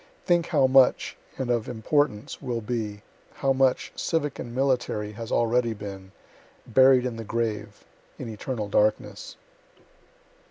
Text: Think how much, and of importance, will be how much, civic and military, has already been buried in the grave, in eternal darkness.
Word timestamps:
Think 0.25 0.47
how 0.47 0.65
much, 0.65 1.15
and 1.37 1.51
of 1.51 1.69
importance, 1.69 2.41
will 2.41 2.59
be 2.59 3.03
how 3.33 3.53
much, 3.53 3.91
civic 3.95 4.39
and 4.39 4.55
military, 4.55 5.11
has 5.11 5.31
already 5.31 5.75
been 5.75 6.11
buried 6.65 7.05
in 7.05 7.17
the 7.17 7.23
grave, 7.23 7.85
in 8.17 8.27
eternal 8.27 8.67
darkness. 8.67 9.35